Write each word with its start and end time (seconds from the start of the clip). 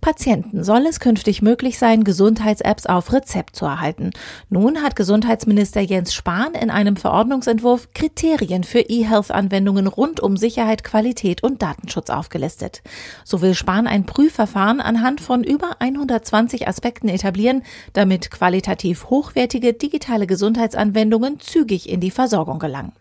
Patienten 0.00 0.64
soll 0.64 0.86
es 0.86 1.00
künftig 1.00 1.42
möglich 1.42 1.78
sein, 1.78 2.04
Gesundheits-Apps 2.04 2.86
auf 2.86 3.12
Rezept 3.12 3.56
zu 3.56 3.64
erhalten. 3.64 4.10
Nun 4.48 4.82
hat 4.82 4.96
Gesundheitsminister 4.96 5.80
Jens 5.80 6.14
Spahn 6.14 6.54
in 6.54 6.70
einem 6.70 6.96
Verordnungsentwurf 6.96 7.88
Kriterien 7.94 8.64
für 8.64 8.80
E-Health-Anwendungen 8.80 9.86
rund 9.86 10.20
um 10.20 10.36
Sicherheit, 10.36 10.84
Qualität 10.84 11.42
und 11.42 11.62
Datenschutz 11.62 12.10
aufgelistet. 12.10 12.82
So 13.24 13.40
will 13.42 13.54
Spahn 13.54 13.86
ein 13.86 14.06
Prüfverfahren 14.06 14.80
anhand 14.80 15.20
von 15.20 15.44
über 15.44 15.76
120 15.80 16.68
Aspekten 16.68 17.08
etablieren, 17.08 17.62
damit 17.92 18.30
qualitativ 18.30 19.10
hochwertige 19.10 19.72
digitale 19.72 20.26
Gesundheitsanwendungen 20.26 21.40
zügig 21.40 21.88
in 21.88 22.00
die 22.00 22.10
Versorgung 22.10 22.58
gelangen. 22.58 22.92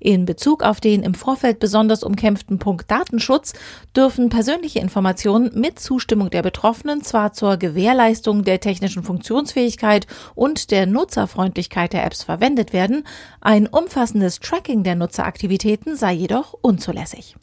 In 0.00 0.24
Bezug 0.26 0.62
auf 0.62 0.80
den 0.80 1.02
im 1.02 1.14
Vorfeld 1.14 1.58
besonders 1.58 2.02
umkämpften 2.02 2.58
Punkt 2.58 2.90
Datenschutz 2.90 3.54
dürfen 3.96 4.28
persönliche 4.28 4.80
Informationen 4.80 5.50
mit 5.54 5.78
Zustimmung 5.78 6.23
der 6.30 6.42
Betroffenen 6.42 7.02
zwar 7.02 7.32
zur 7.32 7.56
Gewährleistung 7.56 8.44
der 8.44 8.60
technischen 8.60 9.02
Funktionsfähigkeit 9.02 10.06
und 10.34 10.70
der 10.70 10.86
Nutzerfreundlichkeit 10.86 11.92
der 11.92 12.04
Apps 12.04 12.22
verwendet 12.22 12.72
werden, 12.72 13.04
ein 13.40 13.66
umfassendes 13.66 14.40
Tracking 14.40 14.82
der 14.82 14.94
Nutzeraktivitäten 14.94 15.96
sei 15.96 16.12
jedoch 16.12 16.54
unzulässig. 16.60 17.36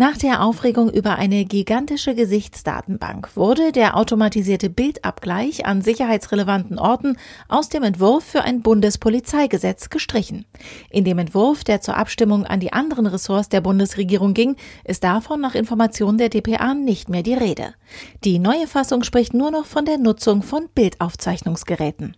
Nach 0.00 0.16
der 0.16 0.42
Aufregung 0.42 0.88
über 0.88 1.16
eine 1.16 1.44
gigantische 1.44 2.14
Gesichtsdatenbank 2.14 3.36
wurde 3.36 3.70
der 3.70 3.98
automatisierte 3.98 4.70
Bildabgleich 4.70 5.66
an 5.66 5.82
sicherheitsrelevanten 5.82 6.78
Orten 6.78 7.18
aus 7.48 7.68
dem 7.68 7.82
Entwurf 7.82 8.24
für 8.24 8.40
ein 8.40 8.62
Bundespolizeigesetz 8.62 9.90
gestrichen. 9.90 10.46
In 10.88 11.04
dem 11.04 11.18
Entwurf, 11.18 11.64
der 11.64 11.82
zur 11.82 11.98
Abstimmung 11.98 12.46
an 12.46 12.60
die 12.60 12.72
anderen 12.72 13.04
Ressorts 13.04 13.50
der 13.50 13.60
Bundesregierung 13.60 14.32
ging, 14.32 14.56
ist 14.84 15.04
davon 15.04 15.38
nach 15.42 15.54
Informationen 15.54 16.16
der 16.16 16.30
DPA 16.30 16.72
nicht 16.72 17.10
mehr 17.10 17.22
die 17.22 17.34
Rede. 17.34 17.74
Die 18.24 18.38
neue 18.38 18.66
Fassung 18.66 19.02
spricht 19.02 19.34
nur 19.34 19.50
noch 19.50 19.66
von 19.66 19.84
der 19.84 19.98
Nutzung 19.98 20.42
von 20.42 20.70
Bildaufzeichnungsgeräten. 20.74 22.16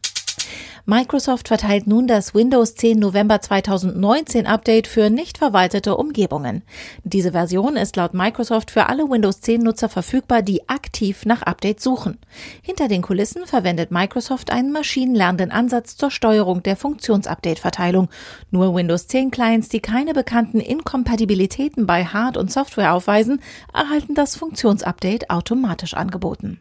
Microsoft 0.85 1.47
verteilt 1.47 1.87
nun 1.87 2.09
das 2.09 2.35
Windows 2.35 2.75
10 2.75 2.99
November 2.99 3.41
2019 3.41 4.49
Update 4.49 4.89
für 4.89 5.11
nicht 5.11 5.39
verwaltete 5.39 5.97
Umgebungen. 5.97 6.63
Diese 7.05 7.31
Version 7.31 7.77
ist 7.77 7.95
laut 7.95 8.15
Microsoft 8.15 8.73
für 8.73 8.87
alle 8.87 9.09
Windows 9.09 9.41
10 9.43 9.63
Nutzer 9.63 9.89
verfügbar, 9.89 10.43
die 10.43 10.69
aktiv 10.69 11.25
nach 11.25 11.43
Updates 11.43 11.85
suchen. 11.85 12.19
Hinter 12.63 12.89
den 12.89 13.01
Kulissen 13.01 13.47
verwendet 13.47 13.93
Microsoft 13.93 14.51
einen 14.51 14.73
maschinenlernenden 14.73 15.53
Ansatz 15.53 15.97
zur 15.97 16.11
Steuerung 16.11 16.65
der 16.65 16.77
Funktionsupdate-Verteilung. 16.77 18.09
Nur 18.51 18.75
Windows 18.75 19.07
10 19.07 19.31
Clients, 19.31 19.69
die 19.69 19.81
keine 19.81 20.15
bekannten 20.15 20.59
Inkompatibilitäten 20.59 21.87
bei 21.87 22.07
Hard- 22.07 22.37
und 22.37 22.51
Software 22.51 22.93
aufweisen, 22.93 23.41
erhalten 23.73 24.17
das 24.17 24.35
Funktionsupdate 24.35 25.31
automatisch 25.31 25.95
angeboten. 25.95 26.59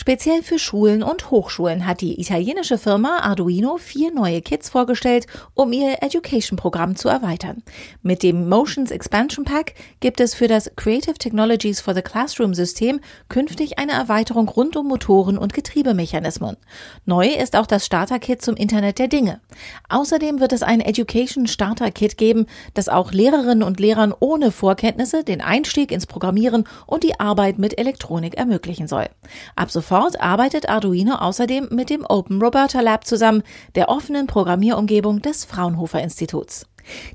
Speziell 0.00 0.42
für 0.42 0.58
Schulen 0.58 1.02
und 1.02 1.30
Hochschulen 1.30 1.86
hat 1.86 2.00
die 2.00 2.18
italienische 2.18 2.78
Firma 2.78 3.18
Arduino 3.18 3.76
vier 3.76 4.10
neue 4.10 4.40
Kits 4.40 4.70
vorgestellt, 4.70 5.26
um 5.52 5.74
ihr 5.74 6.02
Education-Programm 6.02 6.96
zu 6.96 7.10
erweitern. 7.10 7.62
Mit 8.00 8.22
dem 8.22 8.48
Motions 8.48 8.92
Expansion 8.92 9.44
Pack 9.44 9.74
gibt 10.00 10.20
es 10.20 10.34
für 10.34 10.48
das 10.48 10.70
Creative 10.74 11.18
Technologies 11.18 11.82
for 11.82 11.94
the 11.94 12.00
Classroom 12.00 12.54
System 12.54 13.00
künftig 13.28 13.78
eine 13.78 13.92
Erweiterung 13.92 14.48
rund 14.48 14.74
um 14.74 14.88
Motoren 14.88 15.36
und 15.36 15.52
Getriebemechanismen. 15.52 16.56
Neu 17.04 17.26
ist 17.26 17.54
auch 17.54 17.66
das 17.66 17.84
Starter-Kit 17.84 18.40
zum 18.40 18.56
Internet 18.56 18.98
der 18.98 19.08
Dinge. 19.08 19.42
Außerdem 19.90 20.40
wird 20.40 20.54
es 20.54 20.62
ein 20.62 20.80
Education 20.80 21.46
Starter 21.46 21.90
Kit 21.90 22.16
geben, 22.16 22.46
das 22.72 22.88
auch 22.88 23.12
Lehrerinnen 23.12 23.62
und 23.62 23.78
Lehrern 23.78 24.14
ohne 24.18 24.50
Vorkenntnisse 24.50 25.24
den 25.24 25.42
Einstieg 25.42 25.92
ins 25.92 26.06
Programmieren 26.06 26.64
und 26.86 27.04
die 27.04 27.20
Arbeit 27.20 27.58
mit 27.58 27.78
Elektronik 27.78 28.38
ermöglichen 28.38 28.88
soll. 28.88 29.10
Ab 29.56 29.70
sofort 29.70 29.89
arbeitet 29.90 30.68
Arduino 30.68 31.14
außerdem 31.16 31.68
mit 31.70 31.90
dem 31.90 32.04
Open 32.08 32.40
Roberta 32.40 32.80
Lab 32.80 33.06
zusammen, 33.06 33.42
der 33.74 33.88
offenen 33.88 34.26
Programmierumgebung 34.26 35.22
des 35.22 35.44
Fraunhofer 35.44 36.02
Instituts. 36.02 36.66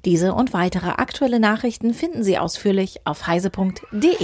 Diese 0.03 0.33
und 0.33 0.53
weitere 0.53 0.89
aktuelle 0.89 1.39
Nachrichten 1.39 1.93
finden 1.93 2.23
Sie 2.23 2.37
ausführlich 2.37 2.99
auf 3.05 3.27
heise.de. 3.27 4.17